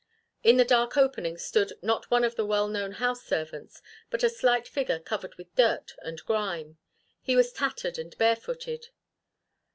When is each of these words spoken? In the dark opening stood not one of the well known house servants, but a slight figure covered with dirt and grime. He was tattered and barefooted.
In 0.41 0.57
the 0.57 0.65
dark 0.65 0.97
opening 0.97 1.37
stood 1.37 1.73
not 1.83 2.09
one 2.09 2.23
of 2.23 2.33
the 2.33 2.43
well 2.43 2.67
known 2.67 2.93
house 2.93 3.21
servants, 3.23 3.83
but 4.09 4.23
a 4.23 4.31
slight 4.31 4.67
figure 4.67 4.97
covered 4.97 5.35
with 5.35 5.53
dirt 5.55 5.93
and 5.99 6.19
grime. 6.25 6.79
He 7.21 7.35
was 7.35 7.53
tattered 7.53 7.99
and 7.99 8.17
barefooted. 8.17 8.87